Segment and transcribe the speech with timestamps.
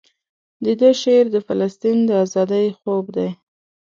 [0.65, 3.29] دده شعر د فلسطین د ازادۍ خوب دی.